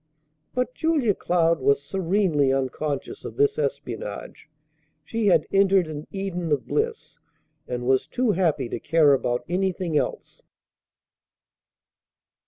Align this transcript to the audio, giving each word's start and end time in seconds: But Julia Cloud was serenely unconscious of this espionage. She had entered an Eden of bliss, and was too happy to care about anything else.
But 0.55 0.73
Julia 0.73 1.13
Cloud 1.13 1.59
was 1.59 1.83
serenely 1.83 2.51
unconscious 2.51 3.23
of 3.23 3.37
this 3.37 3.59
espionage. 3.59 4.49
She 5.03 5.27
had 5.27 5.45
entered 5.53 5.85
an 5.85 6.07
Eden 6.09 6.51
of 6.51 6.65
bliss, 6.65 7.19
and 7.67 7.85
was 7.85 8.07
too 8.07 8.31
happy 8.31 8.67
to 8.69 8.79
care 8.79 9.13
about 9.13 9.43
anything 9.47 9.95
else. 9.95 10.41